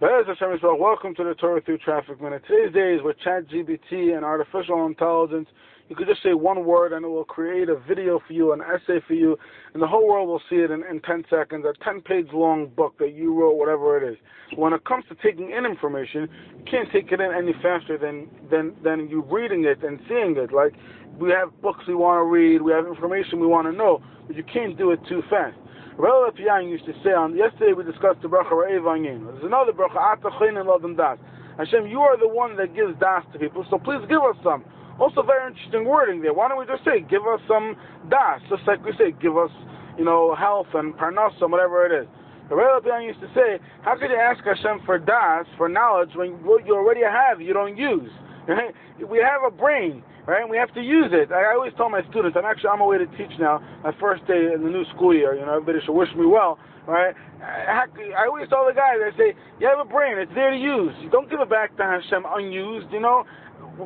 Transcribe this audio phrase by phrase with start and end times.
[0.00, 2.42] Welcome to the Torah Through Traffic Minute.
[2.48, 5.46] Today's day is with ChatGPT and artificial intelligence.
[5.90, 8.62] You could just say one word and it will create a video for you, an
[8.62, 9.36] essay for you,
[9.74, 12.68] and the whole world will see it in, in 10 seconds, a 10 page long
[12.68, 14.16] book that you wrote, whatever it is.
[14.56, 18.30] When it comes to taking in information, you can't take it in any faster than,
[18.50, 20.50] than, than you reading it and seeing it.
[20.50, 20.72] Like,
[21.18, 24.34] we have books we want to read, we have information we want to know, but
[24.34, 25.58] you can't do it too fast.
[26.00, 29.20] Rabbi Piyan used to say on yesterday we discussed the bracha Re'evanyin.
[29.20, 31.18] There's another bracha Atachin and Lodem Das.
[31.58, 34.64] Hashem, you are the one that gives das to people, so please give us some.
[34.98, 36.32] Also, very interesting wording there.
[36.32, 37.76] Why don't we just say, give us some
[38.08, 39.52] das, just like we say, give us,
[39.98, 42.08] you know, health and parnasa, whatever it is.
[42.48, 46.32] Rabbi Piyan used to say, how could you ask Hashem for das, for knowledge, when
[46.48, 48.08] what you already have you don't use?
[48.48, 48.74] Right?
[48.98, 50.48] We have a brain, right?
[50.48, 51.30] We have to use it.
[51.30, 54.26] I always tell my students, I'm actually on my way to teach now, my first
[54.26, 55.34] day in the new school year.
[55.34, 57.14] You know, everybody should wish me well, right?
[57.42, 60.56] I, I always tell the guys, I say, you have a brain, it's there to
[60.56, 60.92] use.
[61.12, 63.24] Don't give it back to Hashem unused, you know?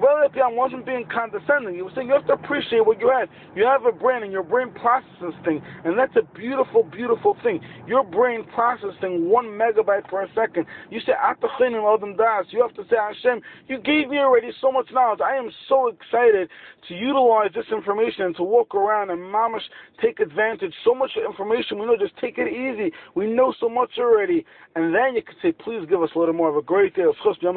[0.00, 1.74] Brother Pian wasn't being condescending.
[1.74, 3.28] He was saying you have to appreciate what you have.
[3.54, 7.60] You have a brain, and your brain processes things, and that's a beautiful, beautiful thing.
[7.86, 10.66] Your brain processing one megabyte per second.
[10.90, 12.46] You say Atachin and Das.
[12.50, 13.40] You have to say Hashem.
[13.68, 15.20] You gave me already so much knowledge.
[15.20, 16.50] I am so excited
[16.88, 19.66] to utilize this information and to walk around and mamash
[20.02, 20.74] take advantage.
[20.84, 21.96] So much information we know.
[21.96, 22.92] Just take it easy.
[23.14, 26.34] We know so much already, and then you can say, please give us a little
[26.34, 26.48] more.
[26.48, 27.04] of a great day.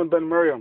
[0.10, 0.56] Ben Miriam.